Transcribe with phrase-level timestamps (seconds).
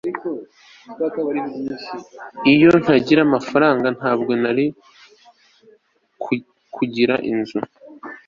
[2.53, 4.65] iyo ntagira amafaranga ntabwo nari
[6.75, 7.59] kugira inzu